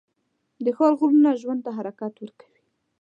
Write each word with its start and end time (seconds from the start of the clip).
د 0.63 0.65
ښار 0.77 0.93
غږونه 0.99 1.29
ژوند 1.41 1.61
ته 1.65 1.71
حرکت 1.77 2.13
ورکوي 2.17 2.61